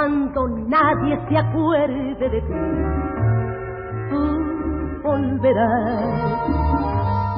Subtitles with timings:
[0.00, 2.54] cuando nadie se acuerde de ti.
[4.08, 4.22] Tú
[5.02, 6.40] volverás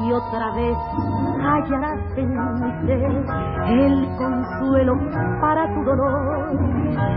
[0.04, 0.76] y otra vez
[1.40, 3.11] hallarás en mi ser
[3.68, 4.94] el consuelo
[5.40, 6.57] para tu dolor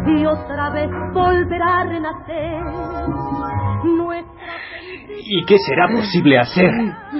[0.07, 2.63] y otra vez volverá a renacer
[5.27, 6.71] ¿Y qué será posible hacer?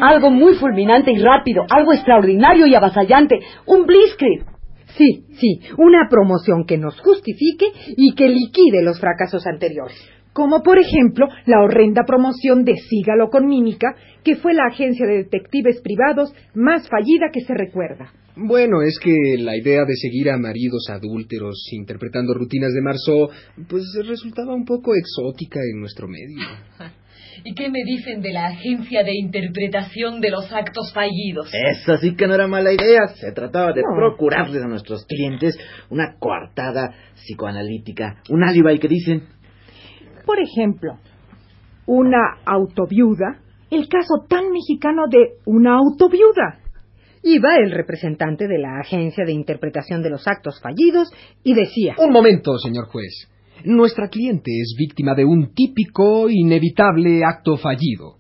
[0.02, 4.55] Algo muy fulminante y rápido, algo extraordinario y avasallante, un blitzkrieg.
[4.98, 7.66] Sí, sí, una promoción que nos justifique
[7.98, 9.96] y que liquide los fracasos anteriores
[10.36, 15.24] como por ejemplo la horrenda promoción de Sígalo con Mímica, que fue la agencia de
[15.24, 18.12] detectives privados más fallida que se recuerda.
[18.36, 23.30] Bueno, es que la idea de seguir a maridos adúlteros interpretando rutinas de Marceau,
[23.70, 26.44] pues resultaba un poco exótica en nuestro medio.
[27.44, 31.52] ¿Y qué me dicen de la agencia de interpretación de los actos fallidos?
[31.54, 33.08] Esa sí que no era mala idea.
[33.16, 35.58] Se trataba de procurarles a nuestros clientes
[35.90, 39.36] una coartada psicoanalítica, un alibi que dicen
[40.26, 40.98] por ejemplo,
[41.86, 46.60] una autoviuda, el caso tan mexicano de una autoviuda.
[47.24, 51.10] Iba el representante de la agencia de interpretación de los actos fallidos
[51.44, 51.96] y decía...
[51.98, 53.30] Un momento, señor juez.
[53.64, 58.18] Nuestra cliente es víctima de un típico, inevitable acto fallido.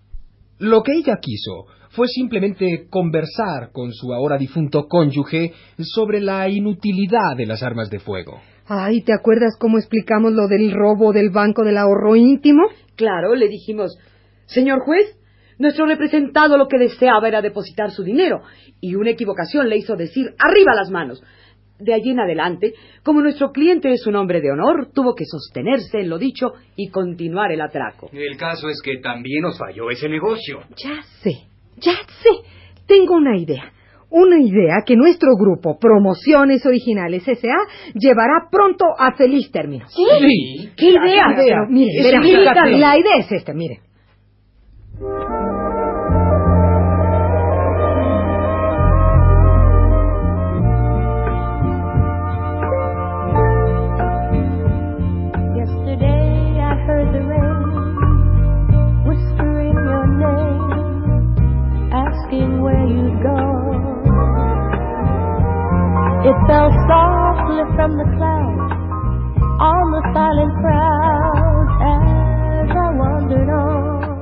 [0.59, 7.36] Lo que ella quiso fue simplemente conversar con su ahora difunto cónyuge sobre la inutilidad
[7.38, 8.42] de las armas de fuego.
[8.67, 12.64] Ay, ¿te acuerdas cómo explicamos lo del robo del Banco del Ahorro Íntimo?
[12.95, 13.97] Claro, le dijimos,
[14.45, 15.17] señor juez,
[15.59, 18.42] nuestro representado lo que deseaba era depositar su dinero,
[18.81, 21.22] y una equivocación le hizo decir, arriba las manos.
[21.80, 22.73] De allí en adelante,
[23.04, 26.89] como nuestro cliente es un hombre de honor, tuvo que sostenerse en lo dicho y
[26.89, 28.10] continuar el atraco.
[28.14, 30.61] El caso es que también nos falló ese negocio.
[30.77, 32.30] Ya sé, ya sé.
[32.88, 33.73] Tengo una idea
[34.16, 37.94] una idea que nuestro grupo Promociones Originales S.A.
[37.94, 39.88] llevará pronto a feliz término.
[39.89, 40.70] ¿Sí?
[40.78, 41.28] ¿Qué idea?
[41.67, 43.82] mire, la idea es esta, mire.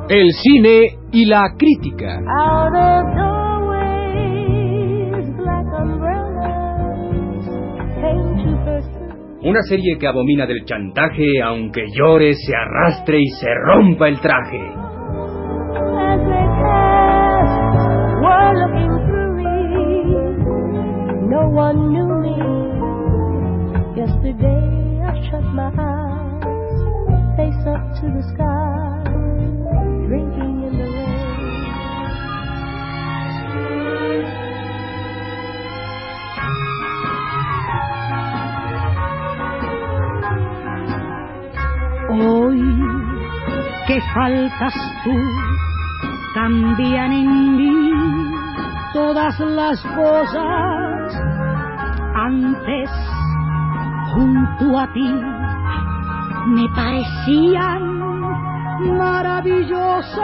[0.10, 2.20] El cine y la crítica.
[9.44, 14.60] Una serie que abomina del chantaje, aunque llore, se arrastre y se rompa el traje.
[24.34, 26.80] Today I shut my eyes,
[27.38, 29.04] face up to the sky,
[30.08, 31.22] drinking in the rain.
[42.10, 42.62] Hoy
[43.86, 45.16] que faltas tú,
[46.34, 47.72] cambian en mí
[48.94, 51.16] todas las cosas
[52.16, 52.90] antes
[54.14, 55.10] junto a ti,
[56.48, 58.00] me parecían
[58.98, 60.24] maravillosas.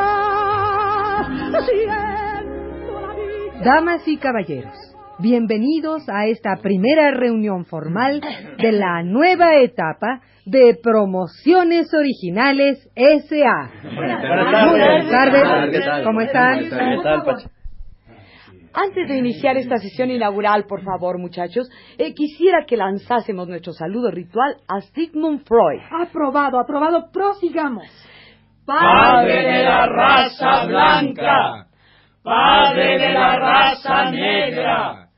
[3.63, 4.75] Damas y caballeros,
[5.17, 8.21] bienvenidos a esta primera reunión formal
[8.57, 13.71] de la nueva etapa de Promociones Originales S.A.
[13.95, 16.03] Buenas tardes.
[16.03, 16.59] ¿Cómo están?
[18.73, 24.11] Antes de iniciar esta sesión inaugural, por favor, muchachos, eh, quisiera que lanzásemos nuestro saludo
[24.11, 25.81] ritual a Sigmund Freud.
[25.91, 27.87] Aprobado, aprobado, prosigamos.
[28.65, 31.67] Padre de la raza blanca,
[32.21, 35.09] Padre de la raza negra,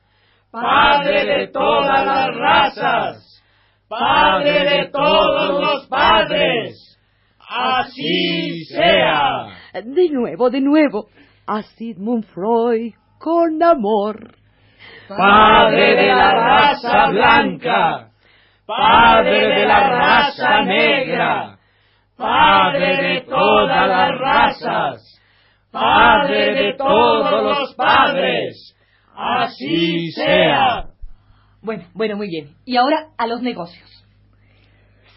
[0.49, 3.43] Padre de todas las razas,
[3.89, 6.97] Padre de todos los padres,
[7.37, 9.47] así sea.
[9.83, 11.07] De nuevo, de nuevo,
[11.45, 14.35] a Sigmund Freud con amor.
[15.07, 18.09] Padre de la raza blanca,
[18.65, 21.57] Padre de la raza negra,
[22.17, 25.21] Padre de todas las razas,
[25.71, 28.75] Padre de todos los padres,
[29.15, 30.85] así sea.
[31.61, 32.55] Bueno, bueno, muy bien.
[32.65, 34.00] Y ahora a los negocios.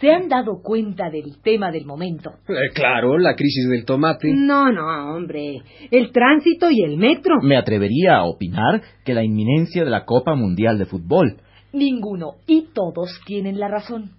[0.00, 2.30] ¿Se han dado cuenta del tema del momento?
[2.48, 4.32] Eh, claro, la crisis del tomate.
[4.34, 5.62] No, no, hombre.
[5.90, 7.36] El tránsito y el metro.
[7.42, 11.36] Me atrevería a opinar que la inminencia de la Copa Mundial de Fútbol.
[11.72, 14.10] Ninguno, y todos tienen la razón.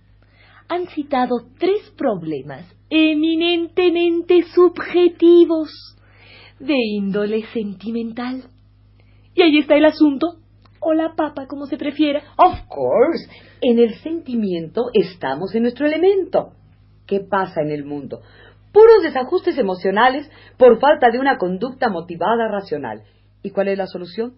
[0.67, 5.69] Han citado tres problemas eminentemente subjetivos
[6.59, 8.43] de índole sentimental.
[9.35, 10.37] Y ahí está el asunto,
[10.85, 12.21] o la papa, como se prefiera.
[12.37, 13.27] Of course,
[13.61, 16.53] en el sentimiento estamos en nuestro elemento.
[17.07, 18.21] ¿Qué pasa en el mundo?
[18.71, 23.03] Puros desajustes emocionales por falta de una conducta motivada racional.
[23.41, 24.35] ¿Y cuál es la solución?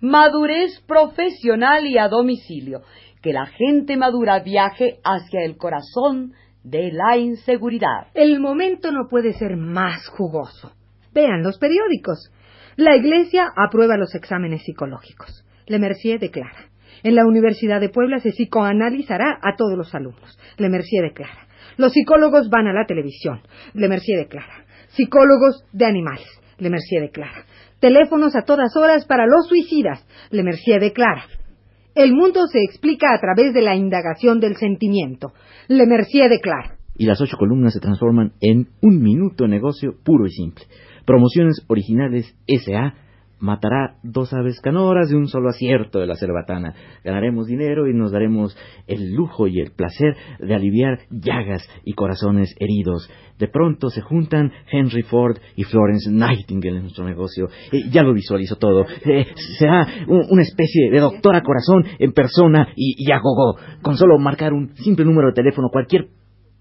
[0.00, 2.82] Madurez profesional y a domicilio.
[3.22, 8.08] Que la gente madura viaje hacia el corazón de la inseguridad.
[8.14, 10.72] El momento no puede ser más jugoso.
[11.12, 12.30] Vean los periódicos.
[12.76, 15.44] La Iglesia aprueba los exámenes psicológicos.
[15.68, 16.70] Le Mercier declara.
[17.02, 20.38] En la Universidad de Puebla se psicoanalizará a todos los alumnos.
[20.56, 21.46] Le Mercier declara.
[21.76, 23.40] Los psicólogos van a la televisión.
[23.74, 24.64] Le Mercier declara.
[24.88, 26.26] Psicólogos de animales.
[26.58, 27.44] Le Mercier declara.
[27.80, 30.04] Teléfonos a todas horas para los suicidas.
[30.30, 31.24] Le Mercier declara.
[31.94, 35.32] El mundo se explica a través de la indagación del sentimiento.
[35.68, 36.78] Le Mercier declara.
[36.96, 40.64] Y las ocho columnas se transforman en un minuto negocio puro y simple.
[41.04, 42.94] Promociones originales SA
[43.40, 46.74] matará dos aves canoras de un solo acierto de la cerbatana.
[47.04, 48.56] Ganaremos dinero y nos daremos
[48.86, 53.08] el lujo y el placer de aliviar llagas y corazones heridos.
[53.38, 57.48] De pronto se juntan Henry Ford y Florence Nightingale en nuestro negocio.
[57.70, 58.84] Eh, ya lo visualizo todo.
[59.04, 59.26] Eh,
[59.58, 63.58] será un- una especie de doctora corazón en persona y, y a gogo.
[63.82, 66.08] Con solo marcar un simple número de teléfono, cualquier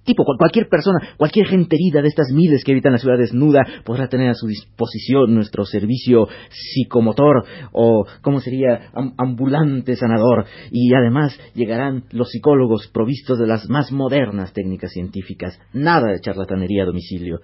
[0.07, 3.61] tipo, cual- cualquier persona, cualquier gente herida de estas miles que habitan la ciudad desnuda
[3.85, 7.43] podrá tener a su disposición nuestro servicio psicomotor
[7.73, 10.45] o, ¿cómo sería?, Am- ambulante sanador.
[10.71, 15.59] Y además llegarán los psicólogos provistos de las más modernas técnicas científicas.
[15.73, 17.39] Nada de charlatanería a domicilio.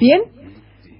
[0.00, 0.22] Bien,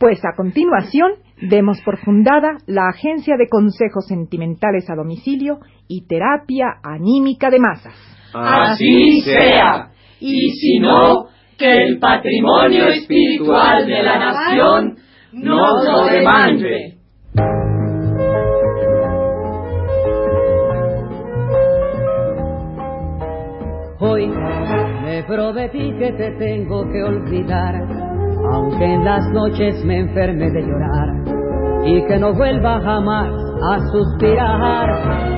[0.00, 6.66] pues a continuación demos por fundada la Agencia de Consejos Sentimentales a Domicilio y Terapia
[6.82, 7.94] Anímica de Masas.
[8.34, 9.90] Así sea.
[10.20, 11.26] Y si no,
[11.58, 14.96] que el patrimonio espiritual de la nación
[15.32, 16.94] nos lo demande.
[24.00, 27.74] Hoy me prometí que te tengo que olvidar,
[28.52, 31.08] aunque en las noches me enferme de llorar
[31.84, 33.32] y que no vuelva jamás
[33.62, 35.37] a suspirar.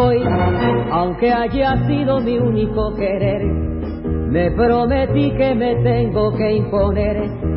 [0.00, 0.22] Hoy,
[0.92, 7.16] aunque haya sido mi único querer, me prometí que me tengo que imponer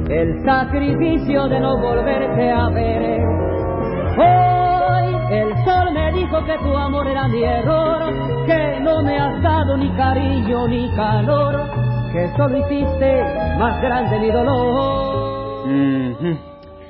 [0.10, 3.22] el sacrificio de no volverte a ver.
[4.18, 8.12] Hoy el sol me dijo que tu amor era mi error,
[8.48, 11.70] que no me has dado ni cariño ni calor,
[12.12, 13.24] que solo hiciste
[13.60, 15.68] más grande mi dolor.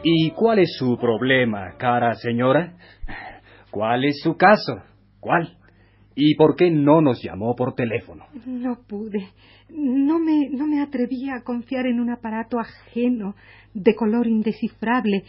[0.01, 2.71] ¿Y cuál es su problema, cara señora?
[3.69, 4.90] ¿Cuál es su caso?
[5.21, 5.55] ¿Cuál?
[6.15, 8.25] ¿Y por qué no nos llamó por teléfono?
[8.45, 9.29] No pude.
[9.69, 13.35] No me, no me atreví a confiar en un aparato ajeno,
[13.73, 15.23] de color indescifrable,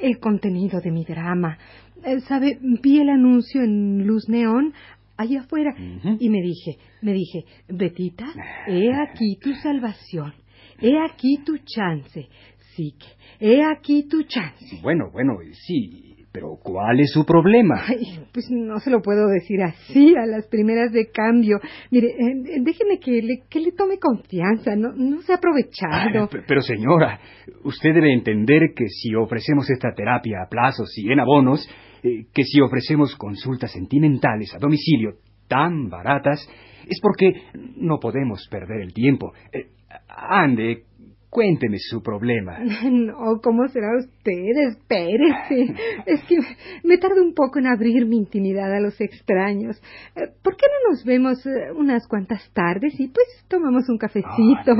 [0.00, 1.58] el contenido de mi drama.
[2.04, 2.58] Eh, ¿Sabe?
[2.60, 4.72] Vi el anuncio en luz neón
[5.16, 8.26] allá afuera y me dije, me dije, Betita,
[8.68, 10.32] he aquí tu salvación,
[10.80, 12.28] he aquí tu chance,
[12.76, 12.94] sí,
[13.40, 14.78] he aquí tu chance.
[14.80, 17.82] Bueno, bueno, sí, pero ¿cuál es su problema?
[17.88, 21.58] Ay, pues no se lo puedo decir así a las primeras de cambio.
[21.90, 26.28] Mire, eh, déjeme que le, que le tome confianza, no, no se ha aprovechado.
[26.46, 27.18] Pero señora,
[27.64, 31.68] usted debe entender que si ofrecemos esta terapia a plazos y en abonos,
[32.04, 35.14] eh, que si ofrecemos consultas sentimentales a domicilio
[35.48, 36.48] tan baratas,
[36.86, 37.32] es porque
[37.78, 39.32] no podemos perder el tiempo.
[39.52, 39.70] Eh,
[40.08, 40.84] ande,
[41.30, 42.58] cuénteme su problema.
[42.90, 44.68] No, ¿cómo será usted?
[44.70, 45.74] Espérese.
[46.06, 46.36] Es que
[46.84, 49.76] me tardo un poco en abrir mi intimidad a los extraños.
[50.16, 54.74] Eh, ¿Por qué no nos vemos eh, unas cuantas tardes y pues tomamos un cafecito?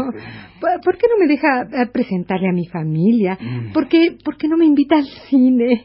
[0.84, 3.38] ¿Por qué no me deja eh, presentarle a mi familia?
[3.74, 5.84] ¿Por qué, por qué no me invita al cine?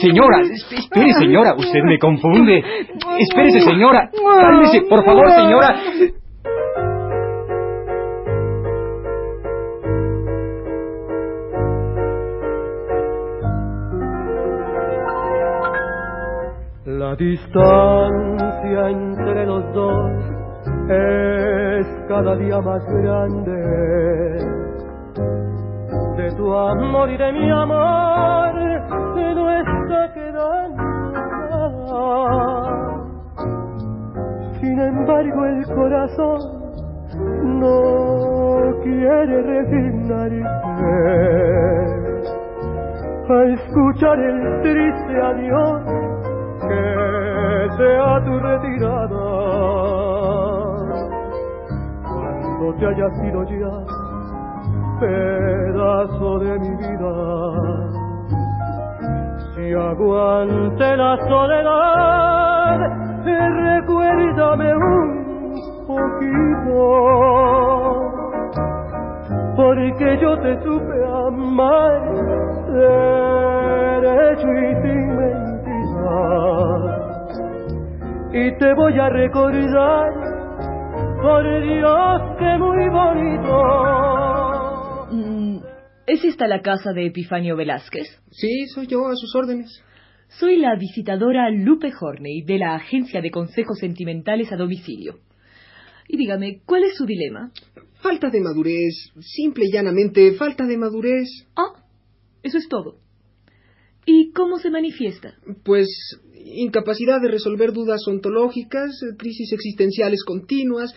[0.00, 2.62] Señora, es- espere señora, usted me confunde.
[3.18, 5.76] Espérese señora, cálmese, por favor señora.
[17.04, 20.10] La distancia entre los dos
[20.88, 23.52] es cada día más grande.
[26.16, 28.54] De tu amor y de mi amor
[29.34, 30.82] no está quedando
[34.62, 36.40] sin embargo el corazón
[37.60, 40.42] no quiere resignarse
[43.28, 45.83] a escuchar el triste adiós
[47.76, 49.26] sea tu retirada.
[52.02, 53.74] Cuando te haya sido ya
[55.00, 57.12] pedazo de mi vida,
[59.54, 65.24] si aguante la soledad, recuérdame un
[65.86, 66.78] poquito,
[69.56, 72.00] porque yo te supe amar
[72.72, 75.03] derecho y sin
[78.36, 80.12] Y te voy a recordar,
[81.22, 83.54] por Dios que muy bonito.
[85.12, 85.58] Mm,
[86.04, 88.08] ¿Es esta la casa de Epifanio Velázquez?
[88.32, 89.80] Sí, soy yo, a sus órdenes.
[90.40, 95.20] Soy la visitadora Lupe Horney de la Agencia de Consejos Sentimentales a Domicilio.
[96.08, 97.52] Y dígame, ¿cuál es su dilema?
[98.02, 101.28] Falta de madurez, simple y llanamente, falta de madurez.
[101.54, 101.84] Ah,
[102.42, 103.03] eso es todo.
[104.06, 105.34] ¿Y cómo se manifiesta?
[105.64, 105.88] Pues
[106.44, 110.94] incapacidad de resolver dudas ontológicas, crisis existenciales continuas,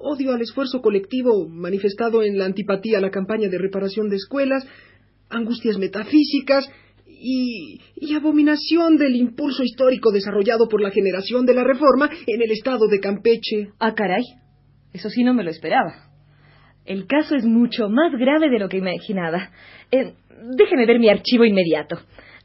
[0.00, 4.66] odio al esfuerzo colectivo manifestado en la antipatía a la campaña de reparación de escuelas,
[5.28, 6.68] angustias metafísicas,
[7.20, 7.80] y,
[8.14, 13.00] abominación del impulso histórico desarrollado por la generación de la Reforma en el estado de
[13.00, 13.70] Campeche.
[13.78, 14.22] Ah, caray.
[14.92, 16.10] Eso sí no me lo esperaba.
[16.84, 19.50] El caso es mucho más grave de lo que imaginaba.
[19.90, 20.14] Eh,
[20.56, 21.98] déjeme ver mi archivo inmediato.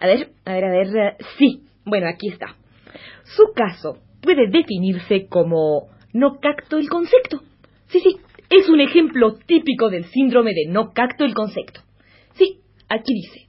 [0.03, 0.87] A ver, a ver, a ver.
[0.97, 2.57] Eh, sí, bueno, aquí está.
[3.23, 7.41] Su caso puede definirse como no cacto el concepto.
[7.87, 8.17] Sí, sí,
[8.49, 11.79] es un ejemplo típico del síndrome de no cacto el concepto.
[12.33, 13.47] Sí, aquí dice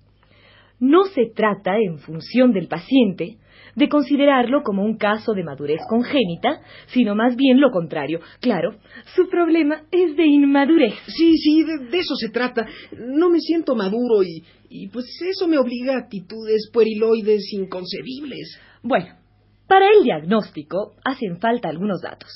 [0.81, 3.39] no se trata, en función del paciente,
[3.77, 8.21] de considerarlo como un caso de madurez congénita, sino más bien lo contrario.
[8.41, 8.77] Claro,
[9.15, 10.95] su problema es de inmadurez.
[11.07, 12.67] Sí, sí, de, eso se trata.
[12.93, 18.61] No me siento maduro y, y pues eso me obliga a actitudes pueriloides inconcebibles.
[18.83, 19.15] Bueno,
[19.67, 22.31] para el diagnóstico hacen falta algunos datos.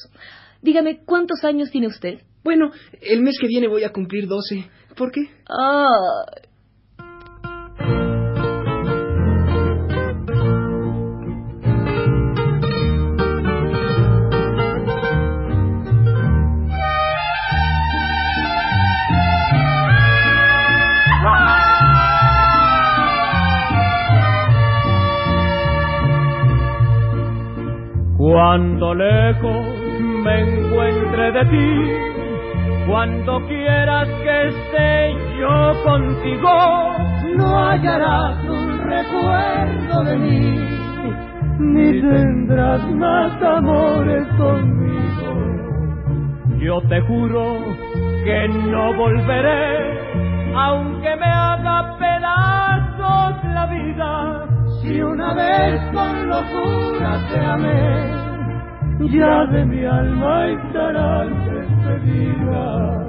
[0.62, 2.20] Dígame, ¿cuántos años tiene usted?
[2.42, 4.68] Bueno, el mes que viene voy a cumplir doce.
[4.96, 5.20] ¿Por qué?
[5.48, 6.24] Ah,
[28.48, 29.78] Cuando lejos
[30.24, 36.94] me encuentre de ti, cuando quieras que esté yo contigo,
[37.36, 40.66] no hallarás un recuerdo de mí,
[41.58, 45.30] ni tendrás más amores conmigo.
[46.58, 47.58] Yo te juro
[48.24, 54.46] que no volveré, aunque me haga pedazos la vida,
[54.80, 58.27] si una vez con locura te amé
[59.06, 63.06] ya de mi alma estarás despedida.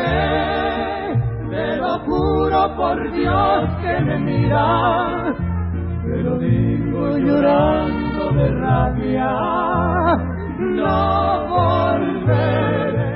[1.51, 5.35] te lo juro por Dios que me mira,
[6.05, 9.31] te lo digo llorando de rabia,
[10.59, 13.11] no volveré.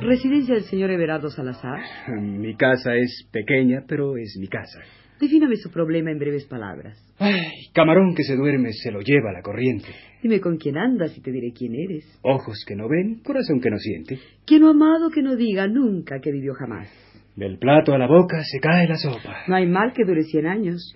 [0.00, 1.80] ¿Residencia del señor Everardo Salazar?
[2.20, 4.80] Mi casa es pequeña, pero es mi casa.
[5.20, 6.98] Defíname su problema en breves palabras.
[7.18, 9.88] Ay, camarón que se duerme se lo lleva la corriente.
[10.22, 12.18] Dime con quién andas y te diré quién eres.
[12.22, 14.18] Ojos que no ven, corazón que no siente.
[14.44, 16.88] Quien no amado que no diga nunca que vivió jamás.
[17.36, 19.44] Del plato a la boca se cae la sopa.
[19.48, 20.94] No hay mal que dure cien años.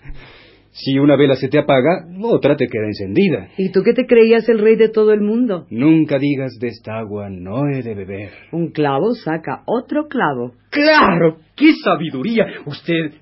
[0.71, 3.49] Si una vela se te apaga, otra te queda encendida.
[3.57, 5.67] ¿Y tú qué te creías el rey de todo el mundo?
[5.71, 8.31] Nunca digas de esta agua no he de beber.
[8.53, 10.53] Un clavo saca otro clavo.
[10.71, 11.39] ¡Claro!
[11.57, 12.47] ¡Qué sabiduría!
[12.67, 13.15] Usted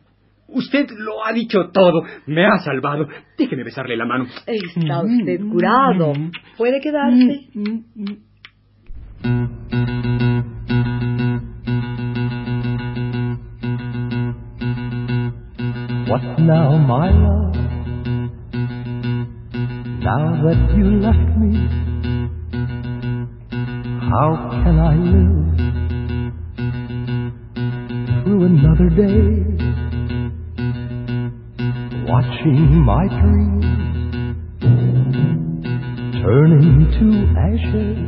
[0.48, 2.04] Usted lo ha dicho todo.
[2.26, 3.08] Me ha salvado.
[3.36, 4.26] Déjeme besarle la mano.
[4.46, 6.12] Está usted curado.
[6.56, 7.48] ¿Puede quedarse?
[16.08, 17.56] What now, my love?
[20.06, 21.52] Now that you left me,
[24.08, 25.46] how can I live
[28.22, 29.55] through another day?
[32.08, 33.64] Watching my dreams
[36.22, 37.06] turning to
[37.38, 37.98] ashes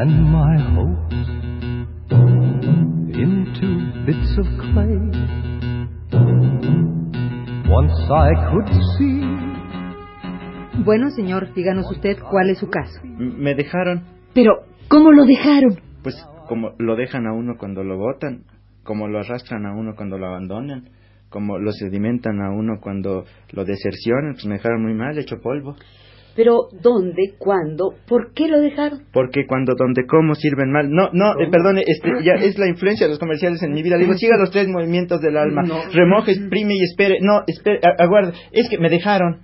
[0.00, 1.28] and my hopes
[3.14, 3.68] into
[4.06, 4.98] bits of clay.
[7.68, 9.20] once I could see.
[10.84, 13.00] Bueno, señor, díganos usted cuál es su caso.
[13.04, 14.04] Me dejaron,
[14.34, 15.78] Pero, ¿cómo lo dejaron?
[16.02, 16.16] pues
[16.48, 18.44] como lo dejan a uno cuando lo botan,
[18.82, 20.88] como lo arrastran a uno cuando lo abandonan,
[21.30, 25.76] como lo sedimentan a uno cuando lo desercionan, pues me dejaron muy mal, hecho polvo.
[26.36, 27.34] Pero, ¿dónde?
[27.38, 27.94] ¿Cuándo?
[28.06, 29.02] ¿Por qué lo dejaron?
[29.12, 30.88] Porque cuando donde como sirven mal.
[30.90, 33.96] No, no, eh, perdone, este, ya es la influencia de los comerciales en mi vida.
[33.96, 35.62] Le digo, siga los tres movimientos del alma.
[35.92, 37.18] Remoje, exprime y espere.
[37.20, 38.32] No, espere, aguarde.
[38.52, 39.40] Es que me dejaron.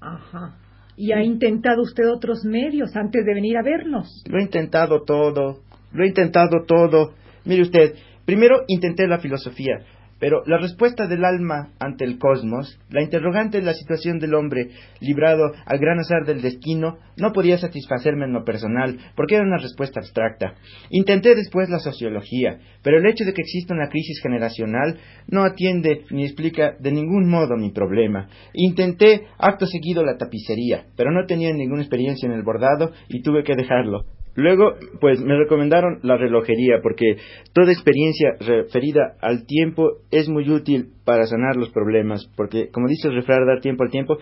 [0.00, 0.56] Ajá.
[0.96, 4.22] ¿Y ha intentado usted otros medios antes de venir a vernos?
[4.28, 5.60] Lo he intentado todo.
[5.92, 7.14] Lo he intentado todo.
[7.44, 7.94] Mire usted,
[8.26, 9.78] primero intenté la filosofía,
[10.20, 14.68] pero la respuesta del alma ante el cosmos, la interrogante de la situación del hombre
[15.00, 19.56] librado al gran azar del destino, no podía satisfacerme en lo personal, porque era una
[19.56, 20.54] respuesta abstracta.
[20.90, 26.04] Intenté después la sociología, pero el hecho de que exista una crisis generacional no atiende
[26.10, 28.28] ni explica de ningún modo mi problema.
[28.52, 33.42] Intenté acto seguido la tapicería, pero no tenía ninguna experiencia en el bordado y tuve
[33.42, 34.19] que dejarlo.
[34.36, 37.16] Luego, pues me recomendaron la relojería porque
[37.52, 43.08] toda experiencia referida al tiempo es muy útil para sanar los problemas, porque como dice
[43.08, 44.18] el refrán, dar tiempo al tiempo,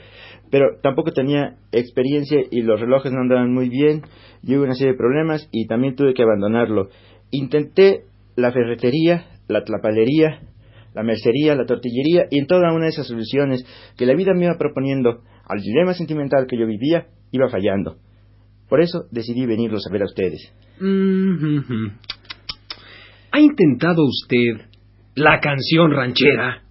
[0.51, 4.03] pero tampoco tenía experiencia y los relojes no andaban muy bien,
[4.43, 6.89] y hubo una serie de problemas y también tuve que abandonarlo.
[7.31, 10.41] Intenté la ferretería, la tlapalería,
[10.95, 13.65] la mercería, la tortillería y en toda una de esas soluciones
[13.97, 17.97] que la vida me iba proponiendo al dilema sentimental que yo vivía, iba fallando.
[18.69, 20.53] Por eso decidí venirlos a ver a ustedes.
[20.81, 21.93] Mm, ujú.
[23.33, 24.67] ¿Ha intentado usted
[25.15, 26.63] la canción ranchera?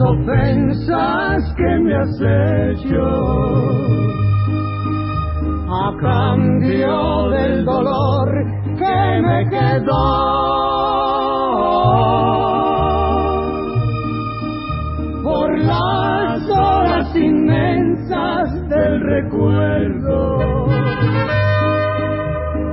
[0.00, 3.04] Ofensas que me has hecho.
[5.68, 8.28] A cambio del dolor
[8.78, 10.36] que me quedó.
[15.22, 20.66] Por las horas inmensas del recuerdo.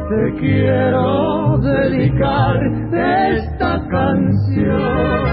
[0.10, 2.60] Te quiero dedicar
[2.94, 5.24] esta canción.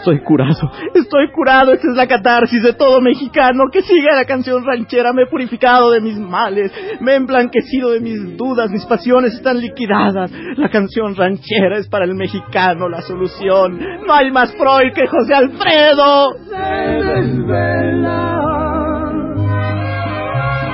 [0.00, 4.64] Estoy curado, estoy curado, esta es la catarsis de todo mexicano que sigue la canción
[4.64, 9.34] ranchera, me he purificado de mis males, me he emblanquecido de mis dudas, mis pasiones
[9.34, 10.32] están liquidadas.
[10.56, 13.78] La canción ranchera es para el mexicano la solución.
[14.06, 16.30] No hay más Freud que José Alfredo.
[16.48, 16.56] se
[17.04, 18.40] desvela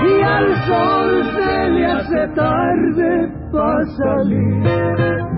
[0.06, 5.35] y al sol se le hace tarde para salir.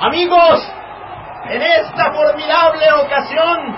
[0.00, 0.60] Amigos,
[1.48, 3.76] en esta formidable ocasión,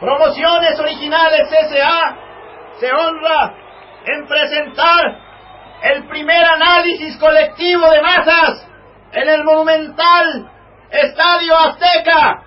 [0.00, 2.16] Promociones Originales S.A.
[2.80, 3.54] se honra
[4.06, 5.04] en presentar
[5.82, 8.68] el primer análisis colectivo de masas
[9.12, 10.50] en el monumental
[10.90, 12.42] Estadio Azteca.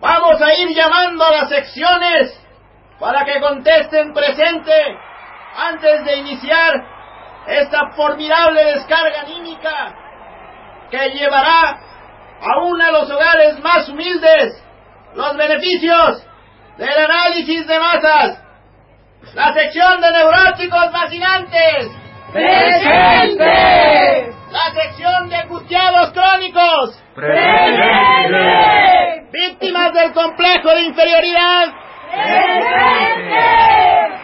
[0.00, 2.40] Vamos a ir llamando a las secciones
[2.98, 4.98] para que contesten presente
[5.56, 6.72] antes de iniciar
[7.46, 9.99] esta formidable descarga anímica
[10.90, 11.78] que llevará
[12.40, 14.62] aún a los hogares más humildes
[15.14, 16.26] los beneficios
[16.76, 18.42] del análisis de masas.
[19.34, 21.90] La sección de neuróticos fascinantes.
[22.32, 23.44] ¡Presente!
[24.50, 27.02] La sección de angustiados crónicos.
[27.14, 28.38] ¡Presente!
[29.32, 31.68] Víctimas del complejo de inferioridad.
[32.10, 33.38] ¡Presente!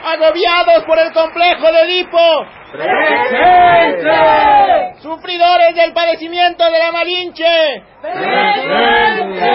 [0.07, 2.47] Agobiados por el complejo de Edipo.
[2.77, 4.13] ¡Presente!
[5.01, 7.83] Sufridores del padecimiento de la Malinche.
[8.03, 9.51] ¡Presente!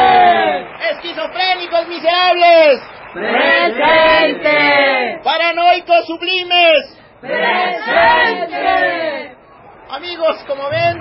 [0.91, 2.81] Esquizofrénicos miserables.
[3.13, 4.49] ¡Presente!
[5.23, 6.97] Paranoicos sublimes.
[7.21, 8.62] ¡Presente!
[9.89, 10.97] Amigos, como ven,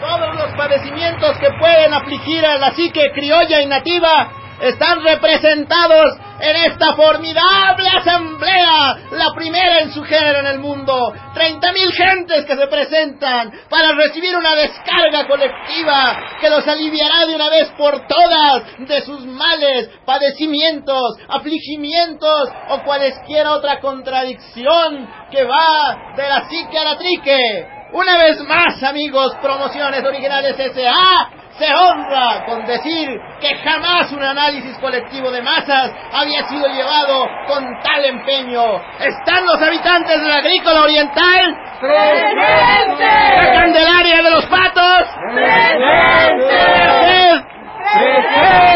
[0.00, 6.56] todos los padecimientos que pueden afligir a la psique criolla y nativa están representados en
[6.72, 11.12] esta formidable asamblea, la primera en su género en el mundo.
[11.34, 17.48] 30.000 gentes que se presentan para recibir una descarga colectiva que los aliviará de una
[17.48, 26.28] vez por todas de sus males, padecimientos, afligimientos o cualesquiera otra contradicción que va de
[26.28, 27.66] la psique a la trique.
[27.92, 31.43] Una vez más, amigos, promociones originales S.A.
[31.58, 37.64] Se honra con decir que jamás un análisis colectivo de masas había sido llevado con
[37.80, 38.82] tal empeño.
[38.98, 41.56] ¿Están los habitantes de la agrícola oriental?
[41.80, 43.04] ¡Presente!
[43.36, 45.08] ¿La Candelaria de los Patos?
[45.32, 46.64] ¡Presente!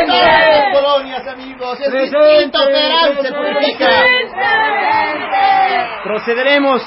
[0.07, 1.81] Todas las colonias, amigos.
[1.81, 3.89] Es distinto federal se purifica.
[6.05, 6.87] Procederemos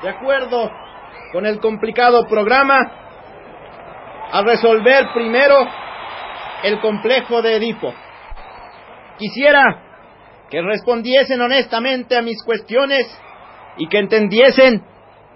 [0.00, 0.70] de acuerdo
[1.32, 3.07] con el complicado programa
[4.30, 5.56] a resolver primero
[6.62, 7.94] el complejo de Edipo.
[9.18, 9.84] Quisiera
[10.50, 13.06] que respondiesen honestamente a mis cuestiones
[13.76, 14.82] y que entendiesen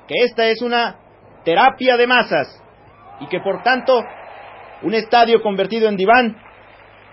[0.08, 0.96] que esta es una
[1.44, 2.62] terapia de masas
[3.20, 4.02] y que por tanto
[4.82, 6.36] un estadio convertido en diván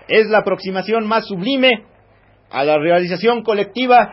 [0.08, 1.84] es la aproximación más sublime
[2.50, 4.12] a la realización colectiva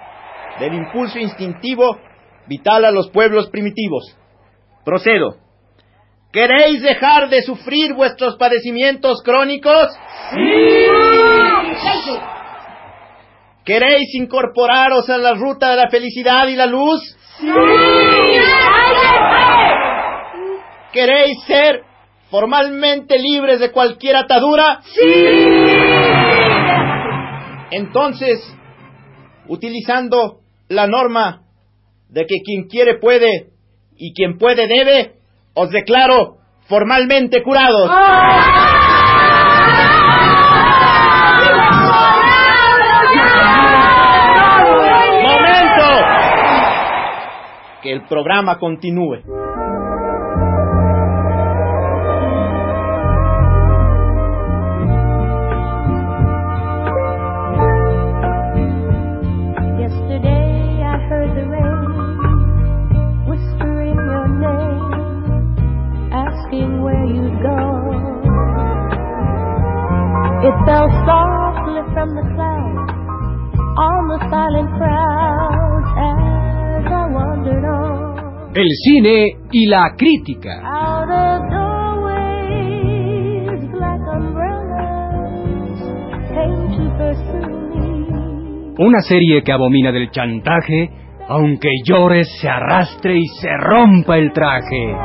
[0.59, 1.97] del impulso instintivo
[2.47, 4.15] vital a los pueblos primitivos.
[4.85, 5.46] Procedo.
[6.37, 9.87] ¿Queréis dejar de sufrir vuestros padecimientos crónicos?
[10.35, 10.85] ¡Sí!
[13.65, 17.01] ¿Queréis incorporaros a la ruta de la felicidad y la luz?
[17.39, 17.47] ¡Sí!
[20.93, 21.81] ¿Queréis ser
[22.29, 24.81] formalmente libres de cualquier atadura?
[24.83, 25.01] ¡Sí!
[27.71, 28.55] Entonces,
[29.47, 31.47] utilizando la norma
[32.09, 33.47] de que quien quiere puede
[33.97, 35.16] y quien puede debe,
[35.59, 36.37] os declaro
[36.69, 37.89] formalmente curados.
[45.23, 45.87] ¡Momento!
[47.81, 49.46] Que el programa continúe.
[78.57, 80.63] El cine y la crítica.
[88.79, 90.89] Una serie que abomina del chantaje,
[91.27, 94.95] aunque llores, se arrastre y se rompa el traje.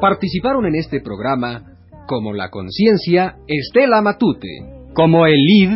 [0.00, 1.75] Participaron en este programa,
[2.06, 4.48] como la conciencia, Estela Matute,
[4.94, 5.70] Como el Lid,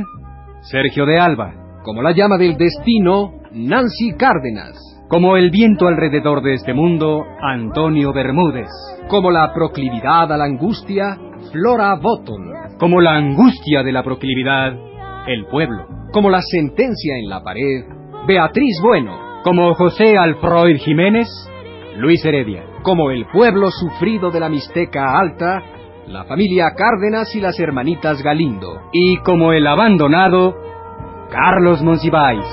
[0.63, 1.55] Sergio de Alba.
[1.85, 4.77] como la llama del destino, Nancy Cárdenas,
[5.09, 8.69] Como el viento alrededor de este mundo, Antonio Bermúdez.
[9.09, 11.17] como la proclividad a la angustia,
[11.53, 14.73] Flora Botton, Como la angustia de la proclividad,
[15.27, 15.87] el pueblo.
[16.13, 17.85] como la sentencia en la pared,
[18.27, 21.29] Beatriz Bueno, Como José Alfroid Jiménez,
[21.97, 22.63] Luis Heredia.
[22.83, 25.63] como el pueblo sufrido de la Mixteca Alta,
[26.11, 28.81] la familia Cárdenas y las hermanitas Galindo.
[28.93, 30.57] Y como el abandonado,
[31.31, 32.45] Carlos Monsiváis.